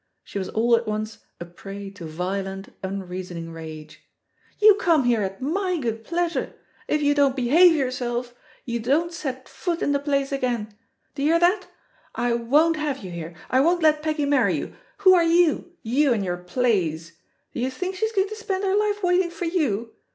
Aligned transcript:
She 0.23 0.39
was 0.39 0.49
all 0.49 0.75
at 0.75 0.87
once 0.87 1.19
a 1.39 1.45
prey 1.45 1.91
to 1.91 2.05
violent, 2.05 2.73
unreasoning 2.81 3.51
rage. 3.51 4.01
You 4.57 4.73
come 4.79 5.03
here 5.03 5.21
at 5.21 5.43
my 5.43 5.77
good 5.77 6.03
pleasure. 6.03 6.55
If 6.87 7.03
you 7.03 7.13
don't 7.13 7.35
behave 7.35 7.75
yourself, 7.75 8.33
you 8.65 8.79
don't 8.79 9.13
set 9.13 9.47
foot 9.47 9.83
in 9.83 9.91
the 9.91 9.99
place 9.99 10.31
again 10.31 10.69
1 10.69 10.75
D'ye 11.13 11.25
hear 11.27 11.39
that? 11.39 11.67
I 12.15 12.33
won't 12.33 12.77
have 12.77 13.03
you 13.03 13.11
here; 13.11 13.35
I 13.51 13.59
won't 13.61 13.83
let 13.83 14.01
Peggy 14.01 14.25
marry 14.25 14.55
you. 14.55 14.73
Who 14.97 15.13
are 15.13 15.23
you— 15.23 15.71
you 15.99 16.13
and 16.13 16.25
your 16.25 16.37
plays? 16.37 17.19
Do 17.53 17.59
you 17.59 17.69
think 17.69 17.93
she's 17.95 18.11
going 18.11 18.29
to 18.29 18.35
spend 18.35 18.63
her 18.63 18.75
life 18.75 19.03
waiting 19.03 19.29
for 19.29 19.45
you? 19.45 19.91